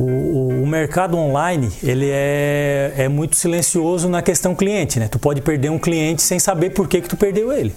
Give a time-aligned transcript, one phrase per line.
[0.00, 5.08] o, o, mercado online ele é, é muito silencioso na questão cliente, né?
[5.08, 7.74] Tu pode perder um cliente sem saber por que, que tu perdeu ele.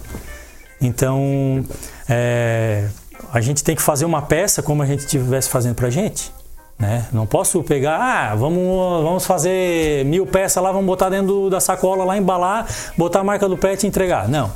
[0.80, 1.64] Então,
[2.08, 2.86] é,
[3.32, 6.32] a gente tem que fazer uma peça como a gente estivesse fazendo para a gente.
[6.78, 7.06] Né?
[7.12, 12.04] Não posso pegar, ah, vamos, vamos fazer mil peças lá, vamos botar dentro da sacola
[12.04, 12.66] lá, embalar,
[12.96, 14.28] botar a marca do pet e entregar.
[14.28, 14.50] Não.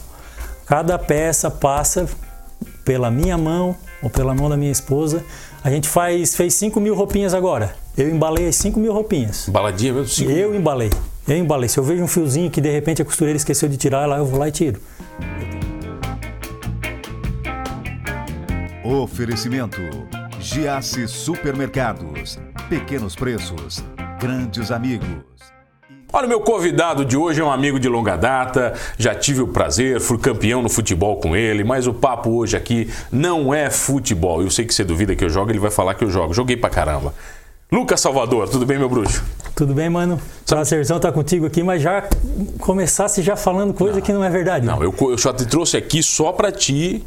[0.67, 2.07] Cada peça passa
[2.85, 5.25] pela minha mão ou pela mão da minha esposa.
[5.67, 7.75] A gente faz, fez 5 mil roupinhas agora.
[7.98, 9.48] Eu embalei as 5 mil roupinhas.
[9.48, 10.09] Embaladinha mesmo?
[10.09, 10.91] Cinco eu embalei.
[11.27, 11.69] Eu embalei.
[11.69, 14.24] Se eu vejo um fiozinho que de repente a costureira esqueceu de tirar, lá eu
[14.24, 14.80] vou lá e tiro.
[18.84, 19.80] Oferecimento:
[20.38, 22.38] Giasse Supermercados.
[22.69, 23.83] Pequenos preços,
[24.21, 25.55] grandes amigos.
[26.12, 30.01] Olha, meu convidado de hoje é um amigo de longa data, já tive o prazer,
[30.01, 34.41] fui campeão no futebol com ele, mas o papo hoje aqui não é futebol.
[34.41, 36.32] Eu sei que você duvida que eu jogo, ele vai falar que eu jogo.
[36.32, 37.12] Joguei pra caramba.
[37.70, 39.24] Lucas Salvador, tudo bem, meu bruxo?
[39.56, 40.20] Tudo bem, mano?
[40.46, 42.09] Prazerzão estar contigo aqui, mas já
[42.60, 44.65] começasse já falando coisa não, que não é verdade.
[44.65, 44.87] Não, né?
[44.87, 47.04] eu, eu só te trouxe aqui só pra te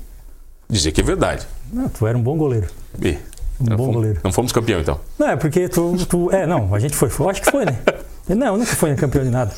[0.70, 1.48] dizer que é verdade.
[1.72, 2.68] Não, tu era um bom goleiro.
[3.02, 3.18] E,
[3.60, 4.20] um bom goleiro.
[4.24, 5.00] Não fomos campeão, então?
[5.18, 6.32] Não, é porque tu, tu.
[6.32, 7.10] É, não, a gente foi.
[7.20, 7.78] Eu acho que foi, né?
[8.30, 9.52] Não, nunca foi campeão de nada.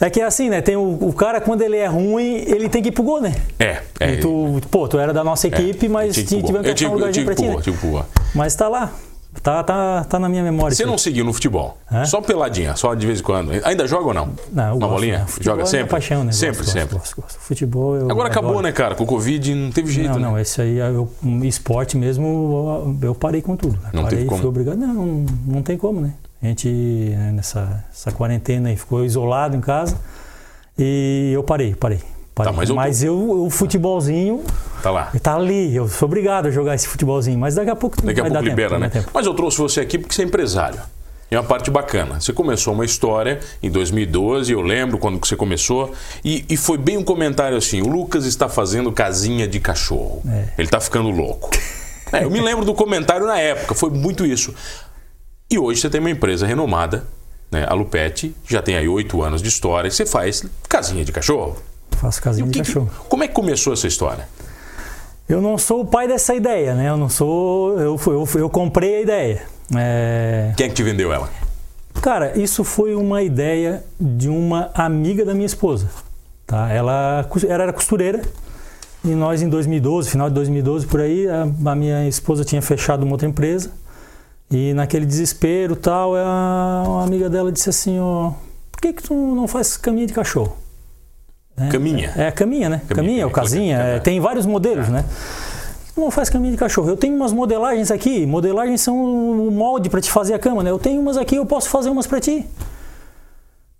[0.00, 0.62] É que é assim, né?
[0.62, 3.34] Tem o, o, cara, quando ele é ruim, ele tem que ir pro gol, né?
[3.58, 3.82] É.
[4.00, 6.88] é e tu, pô, tu era da nossa é, equipe, é, mas tivemos que achar
[6.88, 7.42] um lugarzinho pra ti.
[7.42, 8.04] Né?
[8.34, 8.92] Mas tá lá.
[9.42, 10.74] Tá, tá, tá na minha memória.
[10.74, 11.78] Você não seguiu no futebol?
[11.90, 12.04] É?
[12.06, 13.52] Só peladinha, só de vez em quando.
[13.64, 14.30] Ainda joga ou não?
[14.52, 15.18] Não, Uma bolinha?
[15.20, 15.26] Né?
[15.40, 15.86] Joga sempre?
[15.86, 16.32] É paixão, né?
[16.32, 16.98] Sempre, gosto, sempre.
[16.98, 18.66] Gosto, gosto, Futebol eu Agora acabou, adoro.
[18.66, 18.94] né, cara?
[18.94, 20.26] Com o Covid não teve jeito, Não, né?
[20.28, 21.08] não, esse aí, eu,
[21.44, 23.78] esporte mesmo, eu parei com tudo.
[23.92, 24.40] Não parei, teve como?
[24.40, 24.76] fui obrigado.
[24.76, 26.14] Não, não, não tem como, né?
[26.42, 29.96] A gente, né, nessa essa quarentena aí, ficou isolado em casa
[30.76, 32.00] e eu parei, parei.
[32.44, 34.44] Tá, mas eu, mas eu, o futebolzinho
[34.82, 35.12] Tá lá.
[35.22, 38.24] Tá ali, eu sou obrigado a jogar esse futebolzinho, mas daqui a pouco Daqui a
[38.24, 38.88] pouco libera, tempo, né?
[38.88, 39.10] tempo.
[39.12, 40.80] Mas eu trouxe você aqui porque você é empresário.
[41.30, 42.20] E uma parte bacana.
[42.20, 45.92] Você começou uma história em 2012, eu lembro quando você começou,
[46.24, 50.22] e, e foi bem um comentário assim: o Lucas está fazendo casinha de cachorro.
[50.26, 50.48] É.
[50.56, 51.50] Ele está ficando louco.
[52.10, 54.54] É, eu me lembro do comentário na época, foi muito isso.
[55.50, 57.06] E hoje você tem uma empresa renomada,
[57.50, 61.12] né, a Lupete, já tem aí oito anos de história, e você faz casinha de
[61.12, 61.58] cachorro.
[62.00, 62.90] Faço casinha de que que- cachorro.
[63.08, 64.28] como é que começou essa história?
[65.28, 66.88] Eu não sou o pai dessa ideia, né?
[66.88, 67.78] Eu não sou.
[67.78, 69.42] Eu, eu, eu comprei a ideia.
[69.76, 71.28] É, Quem é que te vendeu ela?
[72.00, 75.88] Cara, isso foi uma ideia de uma amiga da minha esposa.
[76.46, 76.70] Tá?
[76.72, 78.22] Ela, ela era costureira
[79.04, 83.02] e nós em 2012, final de 2012 por aí, a, a minha esposa tinha fechado
[83.02, 83.70] uma outra empresa
[84.50, 88.32] e naquele desespero tal, a, uma amiga dela disse assim, ó,
[88.72, 90.56] por que que tu não faz caminha de cachorro?
[91.60, 92.12] É, Caminha.
[92.16, 92.82] É, caminha, né?
[92.88, 93.96] Caminha, Caminha, ou caminha, casinha, caminha.
[93.96, 95.04] é, tem vários modelos, né?
[95.96, 96.88] Não faz caminho de cachorro.
[96.88, 98.24] Eu tenho umas modelagens aqui.
[98.24, 100.70] Modelagens são o molde para te fazer a cama, né?
[100.70, 102.46] Eu tenho umas aqui, eu posso fazer umas para ti.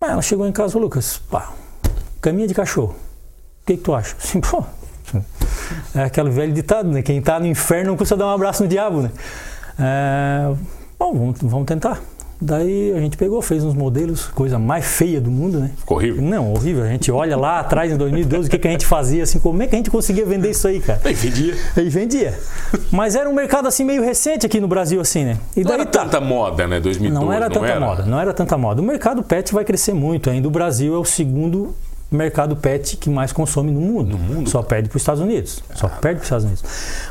[0.01, 1.53] Ah, ela chegou em casa, Lucas, pá,
[2.21, 2.95] caminha de cachorro.
[3.63, 4.17] O que, que tu acha?
[4.19, 4.65] Assim, pô,
[5.95, 7.03] é aquele velho ditado, né?
[7.03, 9.11] Quem tá no inferno não custa dar um abraço no diabo, né?
[9.79, 10.55] É,
[10.99, 12.01] bom, vamos, vamos tentar.
[12.41, 15.73] Daí a gente pegou, fez uns modelos, coisa mais feia do mundo, né?
[15.77, 16.23] Ficou horrível?
[16.23, 16.85] Não, horrível.
[16.85, 19.61] A gente olha lá atrás, em 2012, o que, que a gente fazia, assim, como
[19.63, 21.01] é que a gente conseguia vender isso aí, cara?
[21.05, 21.55] Aí vendia.
[21.77, 22.39] E vendia.
[22.93, 25.39] Mas era um mercado assim meio recente aqui no Brasil, assim, né?
[25.57, 26.05] E Não daí era tá.
[26.05, 26.79] tanta moda, né?
[26.81, 28.81] 2012, Não era tanta moda, não era tanta moda.
[28.81, 30.47] O mercado pet vai crescer muito ainda.
[30.47, 31.75] O Brasil é o segundo
[32.11, 34.11] mercado pet que mais consome no mundo.
[34.11, 34.49] No mundo?
[34.49, 35.63] Só perde para os Estados Unidos.
[35.75, 36.65] Só perde para os Estados Unidos.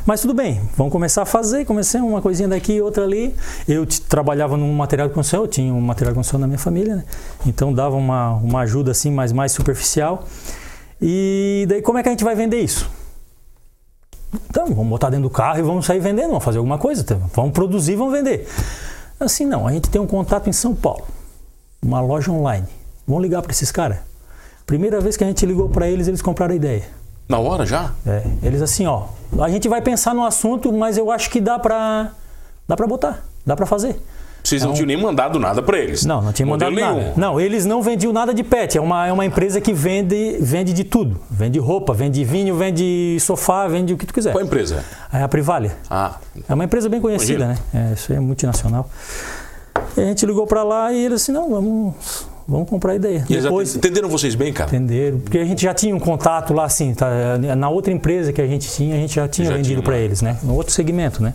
[0.06, 1.66] Mas tudo bem, vamos começar a fazer.
[1.66, 3.36] Comecei uma coisinha daqui, outra ali.
[3.68, 6.96] Eu trabalhava num material de construção, eu tinha um material de construção na minha família,
[6.96, 7.06] né?
[7.46, 10.26] Então dava uma, uma ajuda assim, mas mais superficial.
[11.02, 12.90] E daí como é que a gente vai vender isso?
[14.50, 17.16] Então, vamos botar dentro do carro e vamos sair vendendo, vamos fazer alguma coisa, tá?
[17.34, 18.48] vamos produzir, vamos vender.
[19.20, 21.06] Assim não, a gente tem um contato em São Paulo,
[21.82, 22.68] uma loja online.
[23.08, 24.00] Vamos ligar para esses caras.
[24.68, 26.84] Primeira vez que a gente ligou para eles, eles compraram a ideia.
[27.28, 27.94] Na hora já?
[28.06, 29.06] É, eles assim, ó,
[29.40, 32.12] a gente vai pensar no assunto, mas eu acho que dá para
[32.68, 34.00] dá para botar, dá para fazer.
[34.44, 36.06] Vocês não, tinham nem mandado nada pra eles.
[36.06, 37.02] Não, não tinha mandado Modelo nada.
[37.02, 37.14] nenhum.
[37.18, 38.78] Não, eles não vendiam nada de pet.
[38.78, 41.20] É uma, é uma empresa que vende, vende de tudo.
[41.30, 44.32] Vende roupa, vende vinho, vende sofá, vende o que tu quiser.
[44.32, 44.86] Qual a empresa?
[45.12, 45.76] É a Privalia.
[45.90, 46.16] Ah,
[46.48, 47.62] É uma empresa bem conhecida, Imagina.
[47.74, 47.90] né?
[47.92, 48.90] É, isso aí é multinacional.
[49.98, 51.96] E a gente ligou para lá e eles assim, não, vamos,
[52.48, 53.26] vamos comprar a ideia.
[53.30, 54.70] e Depois entenderam vocês bem, cara?
[54.70, 57.10] entenderam, porque a gente já tinha um contato lá assim, tá?
[57.58, 60.00] na outra empresa que a gente tinha, a gente já tinha Já vendido para uma-
[60.00, 60.38] eles, né?
[60.44, 61.34] No outro segmento, né?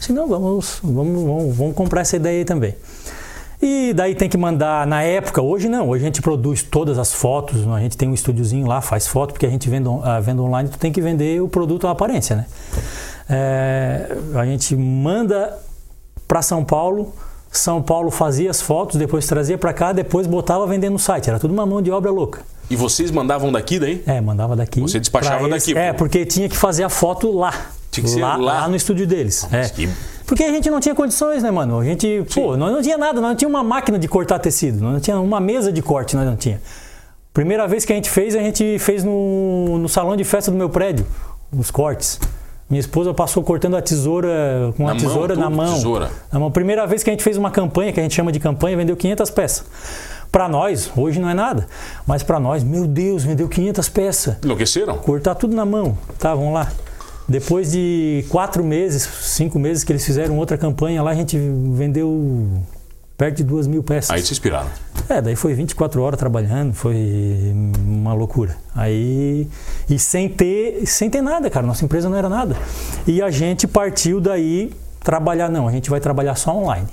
[0.00, 2.74] Assim, não, vamos, vamos, vamos, vamos comprar essa ideia aí também.
[3.64, 7.12] E daí tem que mandar, na época, hoje não, hoje a gente produz todas as
[7.12, 10.18] fotos, a gente tem um estúdiozinho lá, faz foto, porque a gente vende, on- ah,
[10.18, 12.46] vende online, tu tem que vender o produto à aparência, né?
[13.30, 15.56] É, a gente manda
[16.26, 17.14] para São Paulo.
[17.52, 21.28] São Paulo fazia as fotos, depois trazia para cá, depois botava vendendo no site.
[21.28, 22.40] Era tudo uma mão de obra louca.
[22.70, 24.02] E vocês mandavam daqui daí?
[24.06, 24.80] É, mandava daqui.
[24.80, 25.62] Você despachava eles.
[25.66, 25.98] daqui, É, pô.
[25.98, 27.52] porque tinha que fazer a foto lá.
[27.90, 28.66] Tinha que ser lá?
[28.68, 29.46] no estúdio deles.
[29.52, 29.68] é.
[29.68, 29.88] que-
[30.24, 31.78] Porque a gente não tinha condições, né, mano?
[31.78, 34.80] A gente, pô, nós não tinha nada, nós não tinha uma máquina de cortar tecido,
[34.82, 36.58] nós não tinha uma mesa de corte, nós não tinha.
[37.34, 40.56] Primeira vez que a gente fez, a gente fez no, no salão de festa do
[40.56, 41.06] meu prédio,
[41.54, 42.18] os cortes.
[42.72, 45.74] Minha esposa passou cortando a tesoura com Na a mão, tesoura na tudo, mão.
[45.74, 46.10] tesoura.
[46.32, 46.50] Na mão.
[46.50, 48.96] Primeira vez que a gente fez uma campanha, que a gente chama de campanha, vendeu
[48.96, 49.64] 500 peças.
[50.32, 51.66] Para nós, hoje não é nada,
[52.06, 54.36] mas para nós, meu Deus, vendeu 500 peças.
[54.42, 54.96] Enlouqueceram?
[54.96, 55.98] Cortar tudo na mão.
[56.18, 56.72] Tá, vamos lá.
[57.28, 61.36] Depois de quatro meses, cinco meses que eles fizeram outra campanha lá, a gente
[61.74, 62.48] vendeu
[63.22, 64.10] perto de duas mil peças.
[64.10, 64.68] Aí se inspiraram.
[65.08, 67.52] É, daí foi 24 horas trabalhando, foi
[67.86, 68.56] uma loucura.
[68.74, 69.46] Aí
[69.88, 72.56] e sem ter, sem ter nada, cara, nossa empresa não era nada.
[73.06, 74.72] E a gente partiu daí
[75.04, 76.88] trabalhar não, a gente vai trabalhar só online.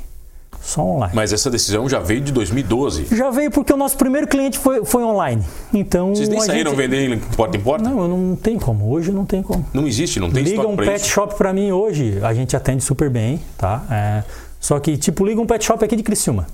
[0.61, 1.13] Só online.
[1.15, 3.07] Mas essa decisão já veio de 2012.
[3.15, 5.43] Já veio porque o nosso primeiro cliente foi, foi online.
[5.73, 6.79] Então Vocês nem saíram gente...
[6.79, 7.89] vendendo porta em porta?
[7.89, 8.91] Não, eu não tem como.
[8.91, 9.65] Hoje não tem como.
[9.73, 11.09] Não existe, não tem Liga um pet isso.
[11.09, 13.83] shop pra mim hoje, a gente atende super bem, tá?
[13.89, 14.23] É,
[14.59, 16.47] só que, tipo, liga um pet shop aqui de Criciúma.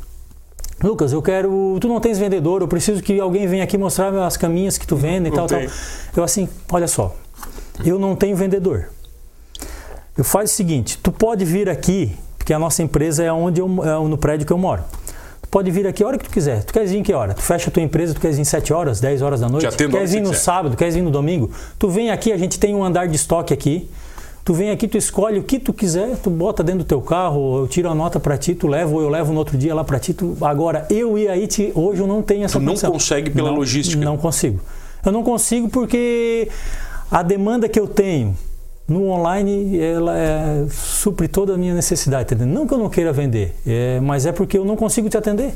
[0.83, 1.77] Lucas, eu quero.
[1.79, 4.95] Tu não tens vendedor, eu preciso que alguém venha aqui mostrar as caminhas que tu
[4.95, 5.61] vende e tal, tal.
[6.15, 7.15] Eu assim, olha só,
[7.83, 8.89] eu não tenho vendedor.
[10.17, 13.67] Eu faço o seguinte, tu pode vir aqui, porque a nossa empresa é onde eu,
[13.83, 14.83] é no prédio que eu moro.
[15.41, 16.63] Tu pode vir aqui a hora que tu quiser.
[16.63, 17.33] Tu queres vir em que hora?
[17.33, 19.67] Tu fecha a tua empresa, tu queres vir 7 horas, 10 horas da noite?
[19.75, 20.41] Queres que vir no quiser.
[20.41, 21.51] sábado, queres vir no domingo?
[21.79, 23.89] Tu vem aqui, a gente tem um andar de estoque aqui.
[24.45, 27.57] Tu vem aqui, tu escolhe o que tu quiser, tu bota dentro do teu carro,
[27.61, 29.83] eu tiro a nota pra ti, tu leva ou eu levo no outro dia lá
[29.83, 30.13] pra ti.
[30.13, 30.37] Tu...
[30.39, 31.71] Agora, eu ir aí, te...
[31.73, 32.91] hoje eu não tenho essa Tu não condição.
[32.91, 34.05] consegue pela Não, logística.
[34.05, 34.59] Não consigo.
[35.03, 36.47] Eu não consigo porque
[37.09, 38.37] a demanda que eu tenho
[38.87, 42.53] no online, ela é, supre toda a minha necessidade, tá entendendo?
[42.53, 45.55] Não que eu não queira vender, é, mas é porque eu não consigo te atender.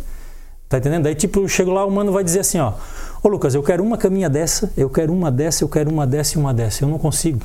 [0.67, 1.03] Tá entendendo?
[1.03, 2.73] Daí, tipo, eu chego lá, o mano vai dizer assim, ó,
[3.23, 6.39] ô Lucas, eu quero uma caminha dessa, eu quero uma dessa, eu quero uma dessa
[6.39, 6.83] e uma dessa.
[6.83, 7.39] Eu não consigo.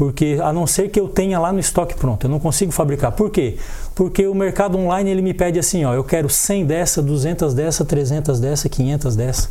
[0.00, 3.12] Porque a não ser que eu tenha lá no estoque pronto, eu não consigo fabricar.
[3.12, 3.58] Por quê?
[3.94, 7.84] Porque o mercado online ele me pede assim, ó, eu quero 100 dessa, 200 dessa,
[7.84, 9.50] 300 dessa, 500 dessa.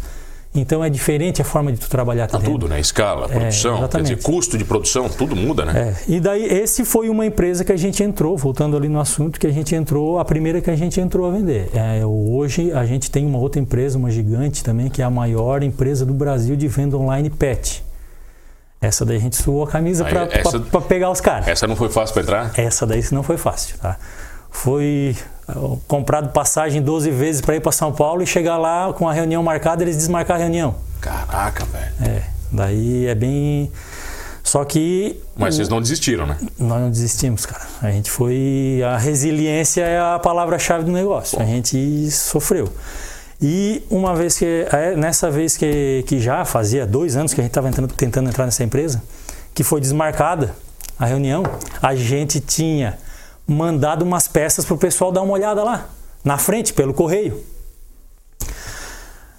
[0.56, 2.80] Então é diferente a forma de tu trabalhar Tá tudo, né?
[2.80, 4.16] Escala, produção, quer exatamente.
[4.16, 5.96] dizer, custo de produção, tudo muda, né?
[6.10, 9.40] É, e daí esse foi uma empresa que a gente entrou, voltando ali no assunto,
[9.40, 11.70] que a gente entrou, a primeira que a gente entrou a vender.
[11.76, 15.62] É, hoje a gente tem uma outra empresa, uma gigante também, que é a maior
[15.62, 17.88] empresa do Brasil de venda online pet.
[18.82, 21.48] Essa daí a gente suou a camisa para pegar os caras.
[21.48, 22.52] Essa não foi fácil pra entrar?
[22.58, 23.98] Essa daí não foi fácil, tá?
[24.50, 25.16] Foi
[25.88, 29.44] comprado passagem 12 vezes para ir para São Paulo e chegar lá com a reunião
[29.44, 30.76] marcada, eles desmarcar a reunião.
[31.02, 31.94] Caraca, velho.
[32.02, 33.72] É, daí é bem
[34.50, 36.36] só que Mas vocês não desistiram, né?
[36.58, 37.62] nós não desistimos, cara.
[37.84, 38.82] A gente foi.
[38.84, 41.40] A resiliência é a palavra-chave do negócio.
[41.40, 42.68] A gente sofreu.
[43.42, 44.66] E uma vez que.
[44.72, 48.46] é, Nessa vez que, que já fazia dois anos que a gente estava tentando entrar
[48.46, 49.02] nessa empresa,
[49.54, 50.54] que foi desmarcada
[50.98, 51.44] a reunião,
[51.82, 52.98] a gente tinha
[53.48, 55.90] mandado umas peças pro pessoal dar uma olhada lá,
[56.24, 57.42] na frente, pelo correio.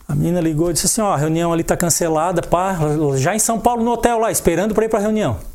[0.08, 2.76] A menina ligou e disse assim: ó, a reunião ali tá cancelada, pá,
[3.16, 5.50] já em São Paulo no hotel lá, esperando para ir para a reunião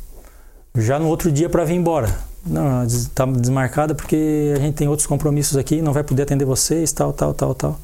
[0.76, 2.14] já no outro dia para vir embora.
[2.44, 6.92] Não, está desmarcada porque a gente tem outros compromissos aqui, não vai poder atender vocês,
[6.92, 7.78] tal, tal, tal, tal.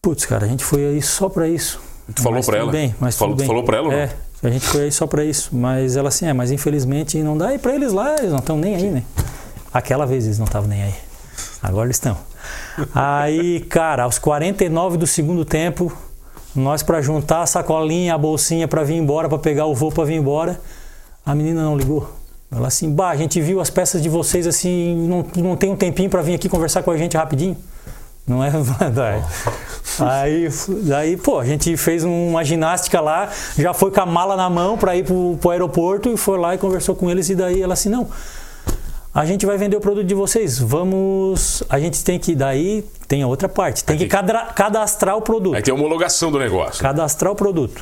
[0.00, 1.80] Putz, cara, a gente foi aí só para isso.
[2.14, 2.72] Tu falou tudo ela?
[2.72, 3.46] Bem, mas Falou- bem.
[3.46, 3.92] falou pra ela?
[3.92, 4.10] É,
[4.42, 5.50] a gente foi aí só para isso.
[5.54, 7.52] Mas ela assim, é, mas infelizmente não dá.
[7.54, 9.02] E para eles lá, eles não estão nem aí, né?
[9.72, 10.94] Aquela vez eles não estavam nem aí.
[11.62, 12.16] Agora eles estão.
[12.94, 15.92] Aí, cara, aos 49 do segundo tempo,
[16.54, 20.04] nós para juntar a sacolinha, a bolsinha para vir embora, para pegar o voo para
[20.04, 20.60] vir embora,
[21.26, 22.08] a menina não ligou.
[22.50, 25.76] Ela assim, bah, a gente viu as peças de vocês assim, não, não tem um
[25.76, 27.56] tempinho para vir aqui conversar com a gente rapidinho?
[28.28, 29.24] Não é verdade.
[30.00, 30.48] Aí,
[30.84, 34.76] daí, pô, a gente fez uma ginástica lá, já foi com a mala na mão
[34.76, 37.72] para ir pro, pro aeroporto e foi lá e conversou com eles e daí ela
[37.72, 38.06] assim, não,
[39.14, 43.22] a gente vai vender o produto de vocês, vamos, a gente tem que, daí tem
[43.22, 46.38] a outra parte, tem que Aí cadra- cadastrar o produto, Aí tem a homologação do
[46.38, 46.80] negócio.
[46.82, 47.80] cadastrar o produto.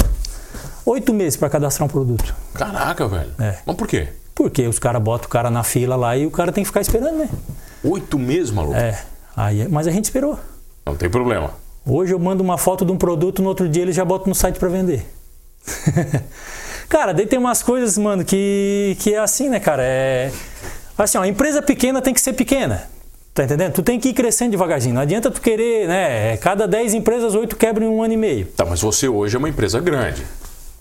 [0.86, 2.32] Oito meses para cadastrar um produto.
[2.54, 3.32] Caraca, velho.
[3.40, 3.56] É.
[3.66, 4.08] Mas por quê?
[4.32, 6.80] Porque os caras botam o cara na fila lá e o cara tem que ficar
[6.80, 7.28] esperando, né?
[7.82, 8.76] Oito meses, maluco.
[8.76, 9.02] É.
[9.36, 10.38] Aí, mas a gente esperou.
[10.86, 11.50] Não tem problema.
[11.84, 14.34] Hoje eu mando uma foto de um produto, no outro dia eles já botam no
[14.34, 15.04] site para vender.
[16.88, 19.82] cara, daí tem umas coisas, mano, que, que é assim, né, cara?
[19.84, 20.32] É.
[20.96, 22.88] Assim, ó, a empresa pequena tem que ser pequena.
[23.34, 23.74] Tá entendendo?
[23.74, 24.94] Tu tem que ir crescendo devagarzinho.
[24.94, 26.38] Não adianta tu querer, né?
[26.38, 28.46] Cada 10 empresas, 8 quebram em um ano e meio.
[28.46, 30.24] Tá, mas você hoje é uma empresa grande.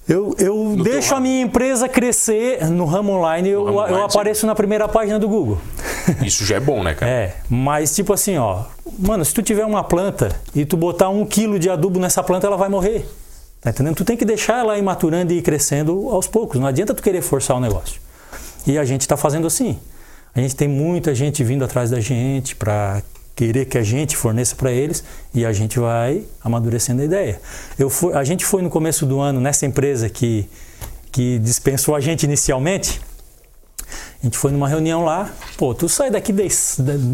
[0.07, 4.45] Eu, eu deixo a minha empresa crescer no ramo online, eu, ramo eu online, apareço
[4.45, 5.59] na primeira página do Google.
[6.23, 7.11] Isso já é bom, né, cara?
[7.11, 8.65] É, mas tipo assim, ó,
[8.99, 12.45] mano, se tu tiver uma planta e tu botar um quilo de adubo nessa planta,
[12.45, 13.09] ela vai morrer.
[13.59, 13.95] Tá entendendo?
[13.95, 16.59] Tu tem que deixar ela ir maturando e ir crescendo aos poucos.
[16.59, 17.99] Não adianta tu querer forçar o negócio.
[18.67, 19.79] E a gente está fazendo assim.
[20.35, 23.01] A gente tem muita gente vindo atrás da gente para
[23.35, 27.41] querer que a gente forneça para eles e a gente vai amadurecendo a ideia.
[27.77, 30.47] Eu fui, a gente foi no começo do ano nessa empresa que,
[31.11, 33.01] que dispensou a gente inicialmente.
[34.21, 35.29] A gente foi numa reunião lá.
[35.57, 36.47] Pô, tu sai daqui de,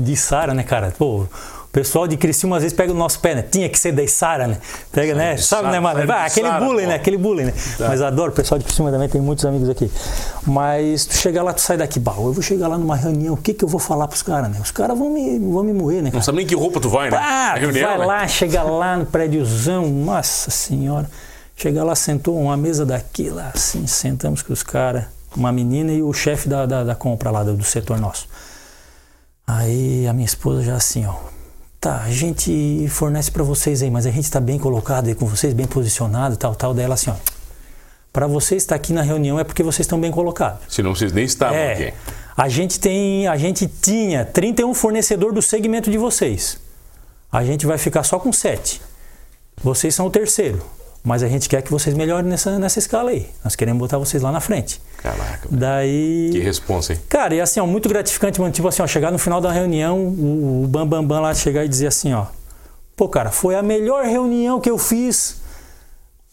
[0.04, 0.94] de Sara, né, cara?
[0.98, 1.26] Pô,
[1.72, 3.42] pessoal de Criciúma às vezes pega o nosso pé, né?
[3.42, 4.58] Tinha que ser da Sara, né?
[4.92, 5.38] Pega, né?
[5.38, 6.00] Sabe, né, mano?
[6.12, 6.96] Ah, aquele bullying, né?
[6.96, 7.54] Aquele bullying, né?
[7.80, 9.90] Mas adoro, o pessoal de Criciúma também tem muitos amigos aqui.
[10.46, 13.38] Mas tu chega lá, tu sai daqui, bah, eu vou chegar lá numa reunião, o
[13.38, 14.60] que que eu vou falar pros caras, né?
[14.62, 16.24] Os caras vão me, vão me moer, né, Não cara?
[16.24, 17.18] sabe nem que roupa tu vai, né?
[17.18, 18.06] Ah, reunião, vai né?
[18.06, 21.10] lá, chega lá no prédiozão, nossa senhora.
[21.56, 26.02] Chega lá, sentou uma mesa daqui, lá assim, sentamos com os caras, uma menina e
[26.02, 28.28] o chefe da, da, da compra lá, do, do setor nosso.
[29.46, 31.14] Aí a minha esposa já assim, ó.
[31.82, 35.26] Tá, a gente fornece pra vocês aí, mas a gente tá bem colocado aí com
[35.26, 36.76] vocês, bem posicionado, tal, tal.
[36.76, 37.16] Daí ela assim, ó.
[38.14, 40.60] Pra vocês estar aqui na reunião é porque vocês estão bem colocados.
[40.70, 41.94] Senão vocês nem estavam É, aqui.
[42.38, 46.60] a gente tem, a gente tinha 31 fornecedor do segmento de vocês.
[47.32, 48.80] A gente vai ficar só com 7.
[49.64, 50.64] Vocês são o terceiro,
[51.04, 53.28] mas a gente quer que vocês melhorem nessa, nessa escala aí.
[53.44, 54.82] Nós queremos botar vocês lá na frente.
[54.98, 57.00] Caraca, Daí que responsa, hein?
[57.10, 58.54] Cara, e assim, ó, muito gratificante, mano.
[58.54, 61.66] Tipo assim, ó, chegar no final da reunião, o, o Bam Bam Bam lá chegar
[61.66, 62.26] e dizer assim, ó.
[62.96, 65.42] Pô, cara, foi a melhor reunião que eu fiz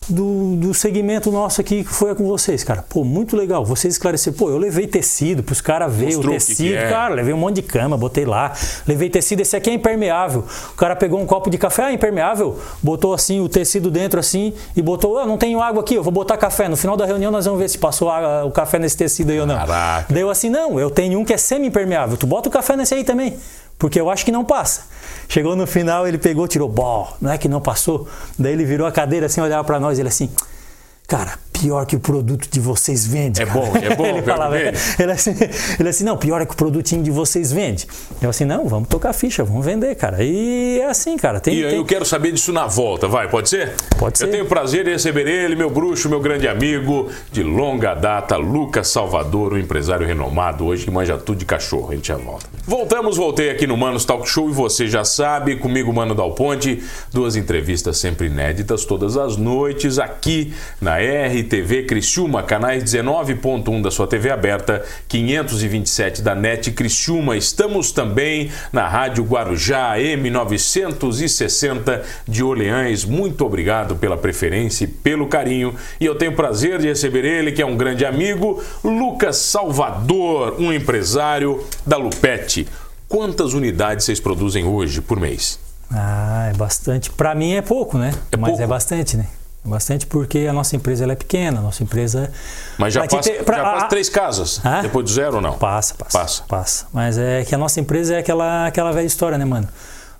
[0.09, 2.85] do, do segmento nosso aqui que foi com vocês, cara.
[2.89, 3.65] Pô, muito legal.
[3.65, 4.37] Vocês esclareceram.
[4.37, 6.75] Pô, eu levei tecido pros caras verem o Mostrou o que que tecido.
[6.77, 6.89] é.
[6.89, 8.53] Cara, levei um monte de cama, botei lá.
[8.87, 10.45] Levei tecido, esse aqui é impermeável.
[10.73, 12.59] O cara pegou um copo de café, ah, impermeável.
[12.83, 16.13] Botou assim o tecido dentro assim e botou, ah, não tenho água aqui, eu vou
[16.13, 16.69] botar café.
[16.69, 18.11] No final da reunião nós vamos ver se passou
[18.45, 19.57] o café nesse tecido aí ou não.
[19.57, 20.13] Caraca.
[20.13, 22.17] Deu assim, não, eu tenho um que é semi-impermeável.
[22.17, 23.37] Tu bota o café nesse aí também.
[23.79, 24.83] Porque eu acho que não passa.
[25.29, 28.09] Chegou no final, ele pegou, tirou, bó, não é que não passou?
[28.39, 30.31] Daí ele virou a cadeira assim, olhava pra nós ele assim,
[31.07, 33.43] cara, pior que o produto de vocês vende.
[33.43, 35.35] É cara." bom, é bom, ele falava, ele assim,
[35.79, 37.87] ele assim, não, pior é que o produtinho de vocês vende.
[38.21, 40.23] Eu assim, não, vamos tocar ficha, vamos vender, cara.
[40.23, 41.41] E é assim, cara.
[41.41, 43.73] Tem, E tem- eu quero saber disso na volta, vai, pode ser?
[43.99, 44.33] Pode Eu ser.
[44.33, 48.89] tenho o prazer de receber ele, meu bruxo, meu grande amigo de longa data, Lucas
[48.89, 51.91] Salvador, um empresário renomado hoje que manja tudo de cachorro.
[51.93, 52.47] A gente já volta.
[52.67, 56.83] Voltamos, voltei aqui no Manos Talk Show e você já sabe, comigo, Mano Dal Ponte,
[57.13, 61.01] duas entrevistas sempre inéditas todas as noites aqui na
[61.49, 67.39] RTV Criciúma, canais 19.1 da sua TV aberta, 527 da NET Criciúma.
[67.39, 73.07] Estamos também na Rádio Guarujá M960 de Orleães.
[73.07, 75.75] Muito obrigado pela preferência e pelo carinho.
[75.99, 80.57] E eu tenho o prazer de receber ele, que é um grande amigo, Lucas Salvador,
[80.61, 82.69] um empresário da Lupete.
[83.09, 85.59] Quantas unidades vocês produzem hoje por mês?
[85.91, 87.11] Ah, é bastante.
[87.11, 88.13] Pra mim é pouco, né?
[88.31, 88.63] É Mas pouco?
[88.63, 89.27] é bastante, né?
[89.69, 92.33] É bastante porque a nossa empresa ela é pequena, a nossa empresa.
[92.79, 95.59] Mas já passa, ter- pra- já passa a- três casas depois do zero ou não?
[95.59, 96.43] Passa, passa, Passa.
[96.49, 96.87] passa.
[96.93, 99.69] Mas é que a nossa empresa é aquela, aquela velha história, né, mano?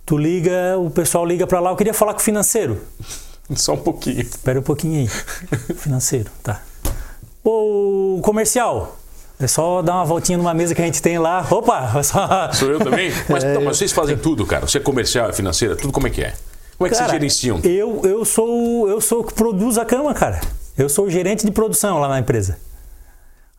[0.05, 2.81] Tu liga, o pessoal liga pra lá, eu queria falar com o financeiro.
[3.57, 4.21] Só um pouquinho.
[4.21, 5.09] Espera um pouquinho aí.
[5.77, 6.61] financeiro, tá.
[7.45, 8.97] O comercial.
[9.41, 11.47] É só dar uma voltinha numa mesa que a gente tem lá.
[11.49, 11.93] Opa!
[11.97, 12.53] é Só...
[12.53, 13.11] Sou eu também?
[13.29, 14.67] Mas, não, mas vocês fazem tudo, cara.
[14.67, 16.35] Você é comercial, é financeira, tudo como é que é?
[16.79, 17.61] Como é que Cara, vocês gerenciam?
[17.65, 20.41] Eu, eu sou eu sou o que produz a cama, cara.
[20.77, 22.57] Eu sou o gerente de produção lá na empresa.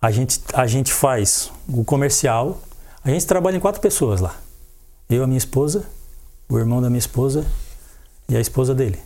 [0.02, 2.62] A gente, a gente faz o comercial.
[3.04, 4.36] A gente trabalha em quatro pessoas lá.
[5.10, 5.84] Eu, a minha esposa,
[6.48, 7.46] o irmão da minha esposa
[8.30, 8.98] e a esposa dele.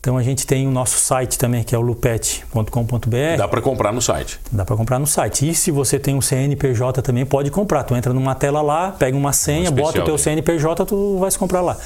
[0.00, 3.36] Então a gente tem o nosso site também, que é o lupet.com.br.
[3.36, 4.40] Dá pra comprar no site.
[4.50, 5.48] Dá para comprar no site.
[5.48, 7.84] E se você tem um CNPJ também, pode comprar.
[7.84, 10.18] Tu entra numa tela lá, pega uma senha, Um bota o teu?
[10.18, 11.76] CNPJ, tu vai se comprar lá.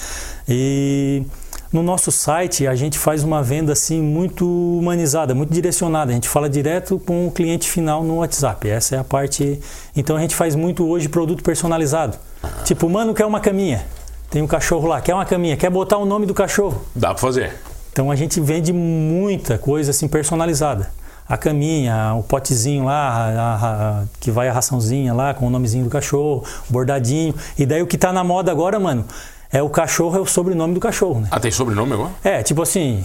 [0.48, 1.24] E
[1.72, 6.10] no nosso site a gente faz uma venda assim muito humanizada, muito direcionada.
[6.10, 8.68] A gente fala direto com o cliente final no WhatsApp.
[8.68, 9.58] Essa é a parte.
[9.96, 12.16] Então a gente faz muito hoje produto personalizado.
[12.64, 13.86] Tipo, mano, quer uma caminha?
[14.30, 15.56] Tem um cachorro lá, quer uma caminha?
[15.56, 16.82] Quer botar o nome do cachorro?
[16.94, 17.54] Dá pra fazer.
[17.92, 20.90] Então a gente vende muita coisa assim personalizada.
[21.28, 23.54] A caminha, o potezinho lá, a-
[24.00, 27.34] a- que vai a raçãozinha lá com o nomezinho do cachorro, bordadinho.
[27.58, 29.04] E daí o que tá na moda agora, mano,
[29.52, 31.28] é o cachorro, é o sobrenome do cachorro, né?
[31.30, 32.10] Ah, tem sobrenome agora?
[32.24, 33.04] É, tipo assim,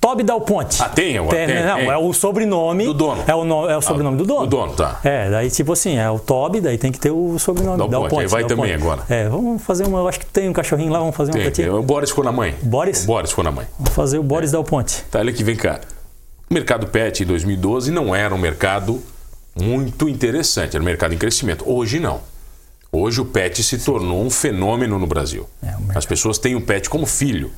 [0.00, 0.82] Toby Dal Ponte.
[0.82, 1.36] Ah, tem agora?
[1.46, 1.88] Tem, não, tem.
[1.88, 2.84] é o sobrenome.
[2.84, 3.22] Do dono.
[3.26, 4.46] É o, no- é o sobrenome do dono.
[4.46, 4.98] Do dono, tá.
[5.04, 7.78] É, daí tipo assim, é o Toby, daí tem que ter o sobrenome.
[7.88, 8.82] Dal Ponte, aí vai Dal também Ponte.
[8.82, 9.02] agora.
[9.08, 11.44] É, vamos fazer uma, eu acho que tem um cachorrinho lá, vamos fazer uma Tem.
[11.44, 11.68] pra ti.
[11.68, 12.54] O Boris ficou na mãe.
[12.62, 13.04] Boris?
[13.04, 13.66] O Boris ficou na mãe.
[13.78, 15.02] Vamos fazer o Boris Dal Ponte.
[15.10, 15.80] Tá, olha aqui, vem cá.
[16.50, 19.00] O mercado pet em 2012 não era um mercado
[19.60, 21.64] muito interessante, era um mercado em crescimento.
[21.68, 22.20] Hoje não.
[22.96, 25.48] Hoje o pet se tornou um fenômeno no Brasil.
[25.60, 27.50] É, As pessoas têm o pet como filho.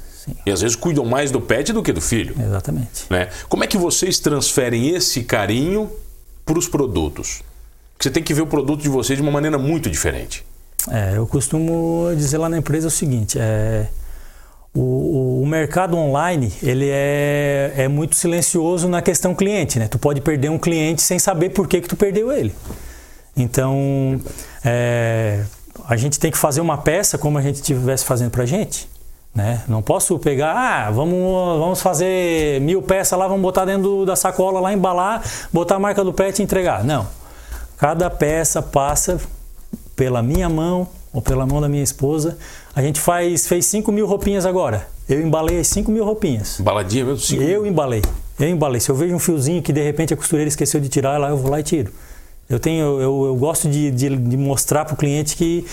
[0.44, 2.34] E às vezes cuidam mais do pet do que do filho.
[2.40, 3.04] Exatamente.
[3.10, 3.28] Né?
[3.48, 5.90] Como é que vocês transferem esse carinho
[6.44, 7.42] para os produtos?
[7.92, 10.44] Porque você tem que ver o produto de vocês de uma maneira muito diferente.
[10.90, 13.88] É, eu costumo dizer lá na empresa o seguinte: é,
[14.74, 19.86] o, o, mercado online ele é, é muito silencioso na questão cliente, né?
[19.86, 22.54] Tu pode perder um cliente sem saber por que, que tu perdeu ele.
[23.36, 24.20] Então,
[24.64, 25.44] é,
[25.86, 28.88] a gente tem que fazer uma peça como a gente estivesse fazendo para a gente.
[29.34, 29.62] Né?
[29.68, 34.60] Não posso pegar, ah, vamos, vamos fazer mil peças lá, vamos botar dentro da sacola
[34.60, 36.82] lá, embalar, botar a marca do pet e entregar.
[36.82, 37.06] Não.
[37.76, 39.20] Cada peça passa
[39.94, 42.38] pela minha mão ou pela mão da minha esposa.
[42.74, 44.88] A gente faz, fez 5 mil roupinhas agora.
[45.06, 46.58] Eu embalei as 5 mil roupinhas.
[46.58, 47.20] Embaladinha mesmo?
[47.20, 48.02] Cinco eu embalei.
[48.40, 48.80] Eu embalei.
[48.80, 51.36] Se eu vejo um fiozinho que de repente a costureira esqueceu de tirar, lá eu
[51.36, 51.92] vou lá e tiro.
[52.48, 55.66] Eu tenho, eu, eu gosto de, de, de mostrar para o cliente que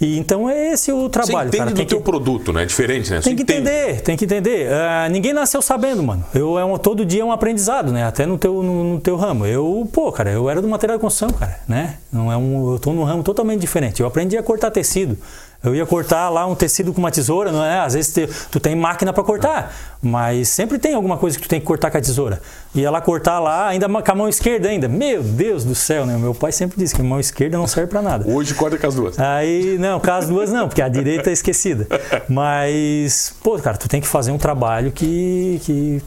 [0.00, 1.50] e então é esse o trabalho.
[1.50, 1.70] Você entende cara.
[1.72, 2.62] do tem teu que, produto, né?
[2.62, 3.20] É diferente, né?
[3.20, 4.68] Tem que entender, tem que entender.
[4.68, 6.24] Uh, ninguém nasceu sabendo, mano.
[6.34, 8.06] Eu é um, todo dia é um aprendizado, né?
[8.06, 9.44] Até no teu, no, no, teu ramo.
[9.44, 11.98] Eu, pô, cara, eu era do material de construção, cara, né?
[12.10, 14.00] Não é um, eu tô num ramo totalmente diferente.
[14.00, 15.18] Eu aprendi a cortar tecido.
[15.62, 17.80] Eu ia cortar lá um tecido com uma tesoura, não é?
[17.80, 21.50] Às vezes te, tu tem máquina para cortar, mas sempre tem alguma coisa que tu
[21.50, 22.40] tem que cortar com a tesoura.
[22.74, 24.88] Ia lá cortar lá, ainda com a mão esquerda ainda.
[24.88, 26.16] Meu Deus do céu, né?
[26.16, 28.26] Meu pai sempre disse que a mão esquerda não serve para nada.
[28.26, 29.18] Hoje corta com as duas.
[29.18, 31.86] Aí, não, com as duas não, porque a direita é esquecida.
[32.26, 36.02] Mas, pô, cara, tu tem que fazer um trabalho que, que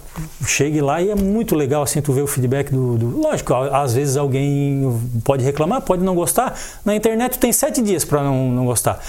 [0.48, 3.22] chegue lá e é muito legal assim tu ver o feedback do, do...
[3.22, 6.57] lógico, às vezes alguém pode reclamar, pode não gostar.
[6.83, 9.00] Na internet tu tem sete dias para não, não gostar.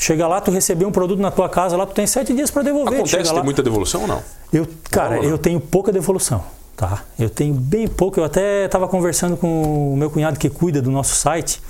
[0.00, 2.62] Chega lá, tu recebeu um produto na tua casa, lá tu tem sete dias para
[2.62, 3.00] devolver.
[3.00, 3.44] Acontece, tem lá...
[3.44, 4.22] muita devolução ou não?
[4.50, 5.28] Eu, cara, não, não.
[5.28, 6.42] eu tenho pouca devolução,
[6.74, 7.04] tá?
[7.18, 8.18] Eu tenho bem pouco.
[8.18, 11.60] Eu até estava conversando com o meu cunhado que cuida do nosso site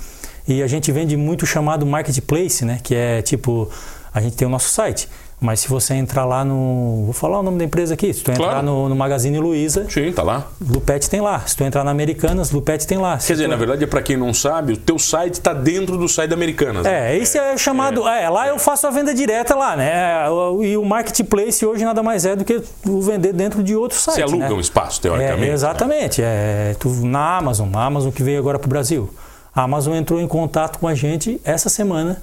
[0.47, 2.79] e a gente vende muito chamado marketplace, né?
[2.81, 3.69] Que é tipo,
[4.13, 5.09] a gente tem o nosso site.
[5.41, 7.01] Mas se você entrar lá no.
[7.05, 8.13] Vou falar o nome da empresa aqui.
[8.13, 8.63] Se tu entrar claro.
[8.63, 9.87] no, no, Magazine Luiza.
[9.89, 10.47] Sim, tá lá.
[10.61, 11.39] Lupet tem lá.
[11.39, 13.17] Se tu entrar na Americanas, Lupet tem lá.
[13.17, 13.49] Se Quer dizer, tu...
[13.49, 16.35] na verdade, é para quem não sabe, o teu site está dentro do site da
[16.35, 16.85] Americanas.
[16.85, 18.07] É, esse é, é chamado.
[18.07, 18.25] É.
[18.25, 18.29] é.
[18.29, 20.27] lá eu faço a venda direta lá, né?
[20.61, 24.17] E o marketplace hoje nada mais é do que o vender dentro de outro site.
[24.17, 24.53] Você aluga né?
[24.53, 25.49] um espaço, teoricamente.
[25.49, 26.21] É, exatamente.
[26.21, 26.27] Né?
[26.27, 29.11] É, tu, na Amazon, a Amazon que veio agora para o Brasil.
[29.55, 32.21] A Amazon entrou em contato com a gente essa semana.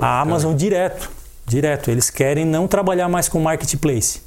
[0.00, 1.10] A Amazon direto
[1.46, 1.90] Direto.
[1.90, 4.20] Eles querem não trabalhar mais com marketplace.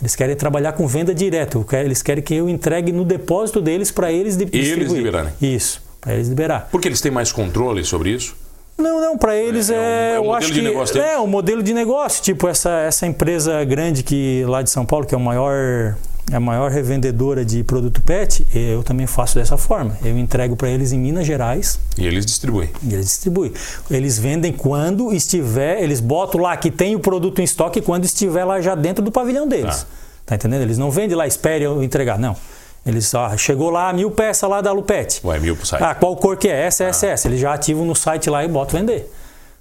[0.00, 1.64] Eles querem trabalhar com venda direto.
[1.72, 4.72] Eles querem que eu entregue no depósito deles para eles distribuir.
[4.72, 5.32] Eles liberarem.
[5.40, 6.68] Isso, para eles liberar.
[6.70, 8.36] Porque eles têm mais controle sobre isso?
[8.76, 11.62] Não, não, para eles é, é, é um, eu acho que negócio é o modelo
[11.62, 15.20] de negócio, tipo essa essa empresa grande que lá de São Paulo, que é o
[15.20, 15.96] maior
[16.32, 19.96] a maior revendedora de produto pet, eu também faço dessa forma.
[20.04, 21.78] Eu entrego para eles em Minas Gerais.
[21.96, 22.68] E eles distribuem.
[22.82, 23.52] E eles distribuem.
[23.90, 28.44] Eles vendem quando estiver, eles botam lá que tem o produto em estoque quando estiver
[28.44, 29.82] lá já dentro do pavilhão deles.
[29.82, 29.86] Tá,
[30.26, 30.62] tá entendendo?
[30.62, 32.18] Eles não vendem lá, espere eu entregar.
[32.18, 32.36] Não.
[32.84, 35.20] Eles, ó, chegou lá mil peças lá da Lupet.
[35.24, 35.82] Ué, mil pro site.
[35.82, 36.66] Ah, qual cor que é?
[36.66, 36.88] Essa, ah.
[36.88, 37.28] essa, essa.
[37.28, 39.10] Eles já ativam no site lá e botam vender.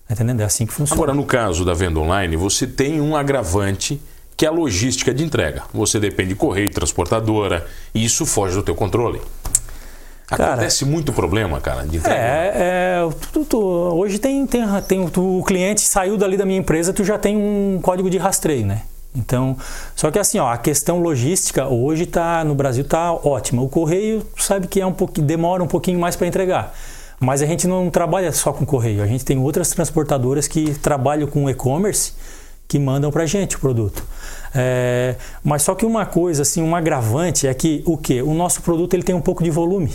[0.07, 0.41] Tá entendendo?
[0.41, 0.99] É assim que funciona.
[0.99, 3.99] Agora, no caso da venda online, você tem um agravante
[4.37, 5.63] que é a logística de entrega.
[5.73, 9.21] Você depende de correio, transportadora, e isso foge do teu controle.
[10.29, 12.19] Acontece cara, muito problema, cara, de entrega.
[12.19, 16.57] É, é tu, tu, hoje tem, tem, tem tu, o cliente saiu dali da minha
[16.57, 18.81] empresa, tu já tem um código de rastreio, né?
[19.15, 19.55] Então,
[19.95, 23.61] só que assim, ó, a questão logística hoje tá no Brasil tá ótima.
[23.61, 26.75] O correio sabe que é um pouquinho, demora um pouquinho mais para entregar.
[27.17, 31.27] Mas a gente não trabalha só com correio, a gente tem outras transportadoras que trabalham
[31.27, 32.11] com e-commerce
[32.67, 34.03] que mandam para gente o produto.
[34.53, 38.21] É, mas só que uma coisa, assim, um agravante é que o que?
[38.21, 39.91] O nosso produto ele tem um pouco de volume.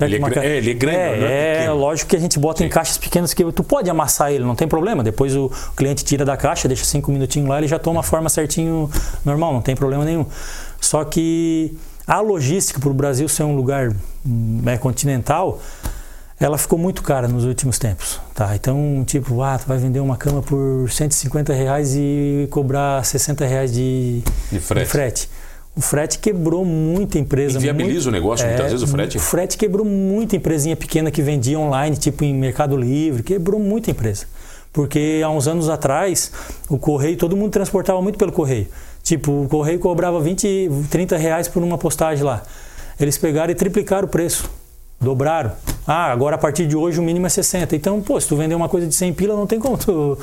[0.00, 0.28] Ele é, uma...
[0.28, 1.64] é, ele é grande, é, né?
[1.66, 2.64] É, lógico que a gente bota Sim.
[2.64, 5.04] em caixas pequenas que tu pode amassar ele, não tem problema.
[5.04, 8.28] Depois o cliente tira da caixa, deixa cinco minutinhos lá, ele já toma a forma
[8.28, 8.90] certinho,
[9.24, 10.26] normal, não tem problema nenhum.
[10.80, 13.92] Só que a logística para o Brasil ser um lugar
[14.66, 15.60] é, continental,
[16.44, 18.54] ela ficou muito cara nos últimos tempos, tá?
[18.54, 23.72] Então, tipo, ah, tu vai vender uma cama por 150 reais e cobrar 60 reais
[23.72, 24.84] de, de, frete.
[24.84, 25.30] de frete.
[25.74, 27.56] O frete quebrou muita empresa.
[27.56, 29.16] Inviabiliza muito, o negócio, muitas é, vezes o frete?
[29.16, 33.90] O frete quebrou muita empresinha pequena que vendia online, tipo em Mercado Livre, quebrou muita
[33.90, 34.26] empresa.
[34.70, 36.30] Porque há uns anos atrás,
[36.68, 38.68] o correio, todo mundo transportava muito pelo correio.
[39.02, 42.42] Tipo, o correio cobrava 20, 30 reais por uma postagem lá.
[43.00, 44.50] Eles pegaram e triplicaram o preço.
[45.04, 45.52] Dobraram.
[45.86, 47.76] Ah, agora a partir de hoje o mínimo é 60.
[47.76, 50.18] Então, pô, se tu vender uma coisa de 100 pila, não tem como tu,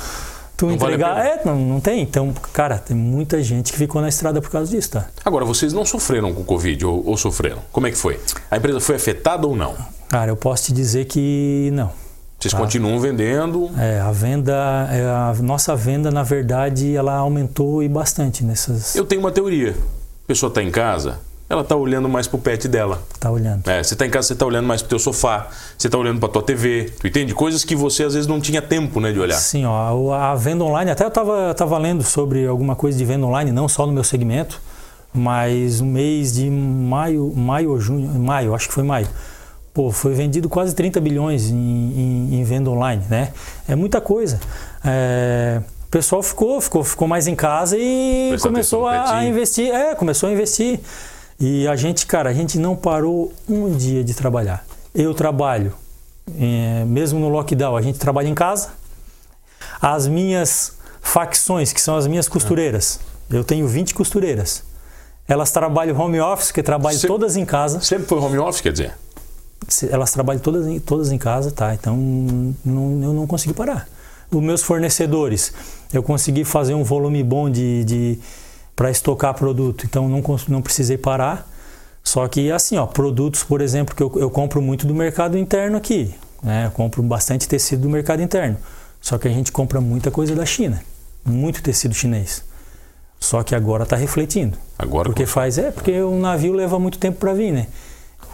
[0.57, 1.15] tu Não vale entregar.
[1.15, 1.27] pena.
[1.29, 2.01] é, não, não tem.
[2.01, 5.07] Então, cara, tem muita gente que ficou na estrada por causa disso, tá?
[5.23, 7.59] Agora, vocês não sofreram com o Covid ou, ou sofreram?
[7.71, 8.19] Como é que foi?
[8.49, 9.75] A empresa foi afetada ou não?
[10.09, 11.91] Cara, eu posso te dizer que não.
[12.39, 12.57] Vocês Tá.
[12.59, 13.69] continuam vendendo?
[13.77, 18.95] É, a venda, é, a nossa venda, na verdade, ela aumentou e bastante nessas.
[18.95, 19.75] Eu tenho uma teoria.
[20.23, 21.19] A pessoa está em casa,
[21.51, 23.01] ela está olhando mais pro pet dela.
[23.19, 23.67] Tá olhando.
[23.67, 26.19] É, você está em casa, você está olhando mais pro teu sofá, você está olhando
[26.19, 27.33] para tua TV, tu entende?
[27.33, 29.37] Coisas que você às vezes não tinha tempo, né, de olhar.
[29.37, 33.25] Sim, ó, a venda online, até eu estava tava lendo sobre alguma coisa de venda
[33.25, 34.59] online, não só no meu segmento,
[35.13, 39.07] mas no mês de maio, maio ou junho, maio, acho que foi maio.
[39.73, 43.31] Pô, foi vendido quase 30 bilhões em, em- em venda online, né?
[43.67, 44.39] É muita coisa.
[44.83, 49.73] É, o pessoal ficou, ficou, ficou mais em casa e Prestar começou a, a investir.
[49.73, 50.79] É, começou a investir.
[51.43, 54.63] E a gente, cara, a gente não parou um dia de trabalhar.
[54.93, 55.73] Eu trabalho,
[56.39, 58.69] é, mesmo no lockdown, a gente trabalha em casa.
[59.81, 64.63] As minhas facções, que são as minhas costureiras, eu tenho 20 costureiras.
[65.27, 67.81] Elas trabalham home office, que trabalham Você- todas em casa.
[67.81, 68.93] Sempre foi home office, quer dizer?
[69.89, 71.73] Elas trabalham todas em, todas em casa, tá?
[71.73, 71.97] Então
[72.63, 73.87] não, eu não consegui parar.
[74.29, 75.51] Os meus fornecedores,
[75.91, 78.19] eu consegui fazer um volume bom de, de
[78.81, 81.47] para estocar produto, então não, não precisei parar.
[82.03, 85.77] Só que assim, ó, produtos, por exemplo, que eu, eu compro muito do mercado interno
[85.77, 86.65] aqui, né?
[86.65, 88.57] Eu compro bastante tecido do mercado interno.
[88.99, 90.81] Só que a gente compra muita coisa da China,
[91.23, 92.43] muito tecido chinês.
[93.19, 94.57] Só que agora está refletindo.
[94.79, 97.67] Agora Porque faz, é, porque o navio leva muito tempo para vir, né?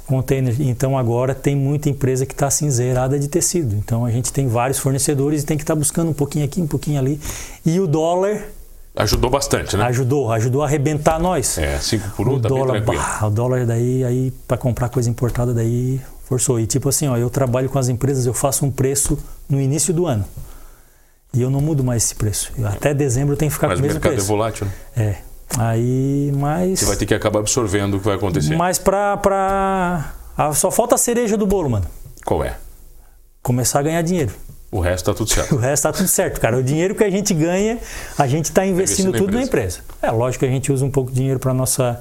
[0.06, 0.56] Container.
[0.62, 3.76] Então agora tem muita empresa que está assim zerada de tecido.
[3.76, 6.68] Então a gente tem vários fornecedores e tem que estar buscando um pouquinho aqui, um
[6.68, 7.20] pouquinho ali.
[7.66, 8.44] E o dólar
[8.98, 9.86] ajudou bastante, né?
[9.86, 11.58] ajudou, ajudou a arrebentar nós.
[11.58, 15.10] É, 5 por 1 o tá dólar, bah, o dólar daí aí para comprar coisa
[15.10, 16.60] importada daí forçou.
[16.60, 19.18] E tipo assim, ó, eu trabalho com as empresas, eu faço um preço
[19.50, 20.26] no início do ano.
[21.34, 22.52] E eu não mudo mais esse preço.
[22.58, 24.26] Eu- Até dezembro eu tenho que ficar Mas com o o mesmo mercado preço.
[24.26, 24.74] é volátil, né?
[24.96, 25.16] É.
[25.60, 28.56] Aí, mas Você vai ter que acabar absorvendo o que vai acontecer.
[28.58, 30.14] mas pra, pra...
[30.38, 31.86] ah, só falta a cereja do bolo, mano.
[32.26, 32.58] Qual é?
[33.42, 34.34] Começar a ganhar dinheiro.
[34.72, 35.56] O resto tá tudo certo.
[35.56, 36.58] O resto tá tudo certo, cara.
[36.58, 37.80] O dinheiro que a gente ganha,
[38.18, 39.80] a gente tá investindo investindo na tudo na empresa.
[40.02, 42.00] É lógico que a gente usa um pouco de dinheiro para nossa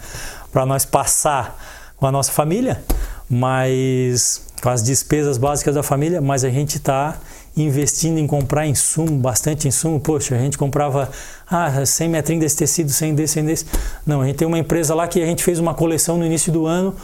[0.53, 1.59] para nós passar
[1.97, 2.83] com a nossa família,
[3.29, 7.19] mas com as despesas básicas da família, mas a gente tá
[7.57, 9.99] investindo em comprar insumo, bastante insumo.
[10.01, 11.11] Poxa, a gente comprava
[11.51, 13.67] ah, 100 metrinhos desse tecido, 100 desse, 100 desse.
[14.05, 16.53] Não, a gente tem uma empresa lá que a gente fez uma coleção no início
[16.53, 16.95] do ano.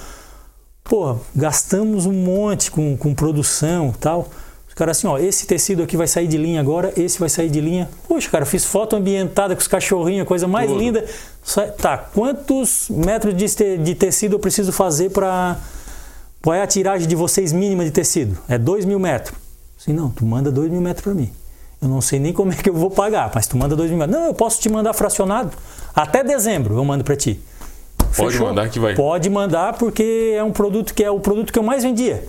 [0.85, 4.29] Pô, gastamos um monte com, com produção e tal.
[4.73, 7.51] Os caras assim, ó, esse tecido aqui vai sair de linha agora, esse vai sair
[7.51, 7.91] de linha.
[8.09, 10.81] Poxa, cara, fiz foto ambientada com os cachorrinhos, coisa mais Tudo.
[10.81, 11.05] linda.
[11.77, 15.59] Tá, quantos metros de tecido eu preciso fazer para.
[16.43, 18.39] Qual é a tiragem de vocês mínima de tecido?
[18.49, 19.37] É 2 mil metros.
[19.79, 21.31] Assim, não, tu manda 2 mil metros para mim.
[21.81, 23.99] Eu não sei nem como é que eu vou pagar, mas tu manda 2 mil
[23.99, 24.19] metros.
[24.19, 25.51] Não, eu posso te mandar fracionado.
[25.95, 27.39] Até dezembro eu mando para ti.
[28.17, 28.95] Pode mandar que vai.
[28.95, 32.25] Pode mandar porque é um produto que é o produto que eu mais vendia.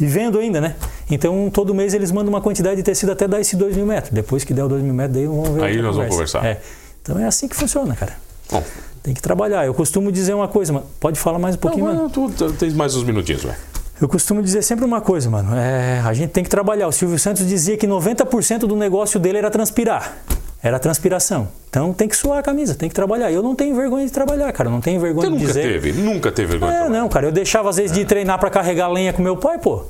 [0.00, 0.74] E vendo ainda, né?
[1.14, 4.12] Então todo mês eles mandam uma quantidade de tecido até dar esse 2 mil metros.
[4.12, 5.64] Depois que der o 2 mil metros, daí vamos ver.
[5.64, 6.38] Aí nós vamos conversa.
[6.38, 6.46] conversar.
[6.46, 6.60] É.
[7.02, 8.14] Então é assim que funciona, cara.
[8.50, 8.62] Bom,
[9.02, 9.66] Tem que trabalhar.
[9.66, 10.86] Eu costumo dizer uma coisa, mano.
[11.00, 12.02] Pode falar mais um pouquinho, não, mano?
[12.04, 13.56] não, tu, tu, tem mais uns minutinhos, vai.
[14.00, 15.54] Eu costumo dizer sempre uma coisa, mano.
[15.54, 16.88] É, a gente tem que trabalhar.
[16.88, 20.16] O Silvio Santos dizia que 90% do negócio dele era transpirar.
[20.62, 21.48] Era transpiração.
[21.68, 23.30] Então tem que suar a camisa, tem que trabalhar.
[23.32, 24.70] Eu não tenho vergonha de trabalhar, cara.
[24.70, 25.72] Não tenho vergonha Você de nunca dizer.
[25.72, 27.26] teve, nunca teve vergonha de É, não, cara.
[27.26, 29.84] Eu deixava às vezes de ir treinar para carregar lenha com meu pai, pô.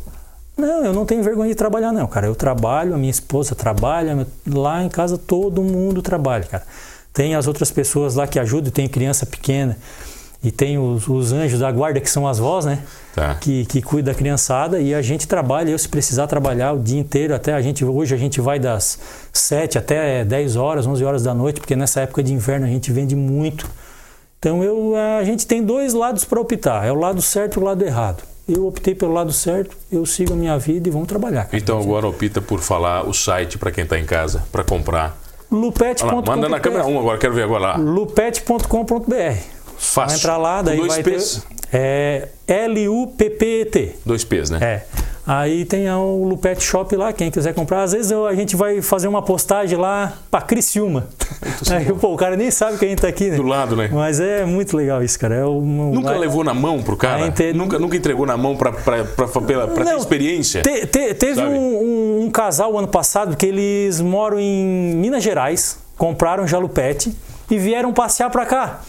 [0.57, 2.27] Não, eu não tenho vergonha de trabalhar, não, cara.
[2.27, 6.65] Eu trabalho, a minha esposa trabalha, lá em casa todo mundo trabalha, cara.
[7.12, 9.77] Tem as outras pessoas lá que ajudam, tem criança pequena
[10.43, 12.81] e tem os, os anjos da guarda, que são as vós, né?
[13.15, 13.35] Tá.
[13.37, 16.99] Que, que cuida da criançada e a gente trabalha, eu se precisar trabalhar o dia
[16.99, 18.99] inteiro, até a gente, hoje a gente vai das
[19.33, 22.91] 7 até 10 horas, 11 horas da noite, porque nessa época de inverno a gente
[22.91, 23.71] vende muito.
[24.38, 27.65] Então eu, a gente tem dois lados para optar, é o lado certo e o
[27.65, 28.25] lado errado.
[28.48, 31.44] Eu optei pelo lado certo, eu sigo a minha vida e vamos trabalhar.
[31.44, 31.57] cara.
[31.57, 35.16] Então agora opta por falar o site para quem tá em casa, para comprar.
[35.50, 37.76] Lupet.com.br manda na câmera 1 agora, quero ver agora lá.
[37.76, 39.38] Lupet.com.br Vai
[39.78, 40.16] Fácil.
[40.18, 41.42] entrar lá, daí dois vai P's.
[41.42, 41.62] ter...
[41.74, 43.96] É L-U-P-P-E-T.
[44.05, 44.59] Dois P's, né?
[44.61, 45.02] É.
[45.25, 47.85] Aí tem o Lupet Shop lá, quem quiser comprar.
[47.85, 51.07] Às vezes eu- a gente vai fazer uma postagem lá pra Criciúma.
[51.71, 53.37] Aí, pô, o cara nem sabe que a gente tá aqui, né?
[53.37, 53.89] Do lado, né?
[53.93, 55.37] Mas é muito legal isso, cara.
[55.37, 57.31] É um, Nunca vai- levou na mão pro cara?
[57.31, 60.63] Ter- Nunca, nunca entregou na mão pra ter experiência?
[60.63, 65.79] Te- te- teve um, um- um casal ano passado que eles moram em Minas Gerais,
[65.97, 67.17] compraram jalupete
[67.49, 68.81] e vieram passear pra cá.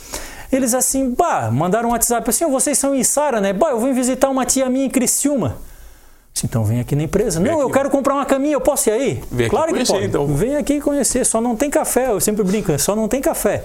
[0.51, 3.53] Eles assim, bah, mandaram um WhatsApp assim, "Ô, vocês são em Sara, né?
[3.53, 5.57] Bah, eu vim visitar uma tia minha em Criciúma.
[6.43, 7.39] Então vem aqui na empresa.
[7.39, 7.69] Vem não, aqui.
[7.69, 9.23] eu quero comprar uma caminha, eu posso ir aí?
[9.31, 10.05] Vem claro que conhecer, pode.
[10.05, 10.27] Então.
[10.27, 13.61] Vem aqui conhecer, só não tem café, eu sempre brinco, só não tem café.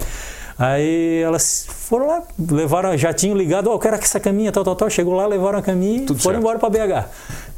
[0.59, 4.61] Aí elas foram lá, levaram, já tinham ligado, ó, oh, eu quero essa caminha, tal,
[4.61, 4.89] tal, tal.
[4.89, 6.37] Chegou lá, levaram a caminha e foram certo.
[6.37, 7.09] embora para BH.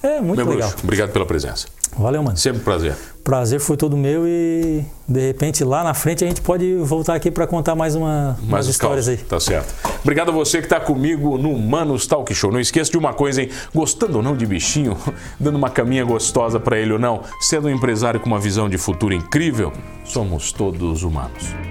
[0.04, 0.70] É muito meu legal.
[0.70, 1.68] Bruxo, obrigado pela presença.
[1.98, 2.38] Valeu, mano.
[2.38, 2.96] Sempre um prazer.
[3.24, 7.32] Prazer foi todo meu e de repente lá na frente a gente pode voltar aqui
[7.32, 9.18] para contar mais uma, mais umas histórias aí.
[9.18, 9.74] Tá certo.
[10.02, 12.52] Obrigado a você que está comigo no Manos Talk Show.
[12.52, 13.50] Não esqueça de uma coisa, hein?
[13.74, 14.96] Gostando ou não de bichinho,
[15.40, 18.78] dando uma caminha gostosa para ele ou não, sendo um empresário com uma visão de
[18.78, 19.74] futuro incrível,
[20.06, 21.71] somos todos humanos.